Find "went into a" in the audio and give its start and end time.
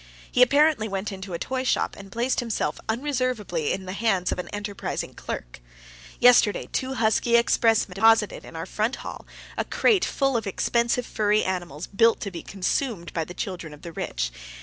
0.87-1.37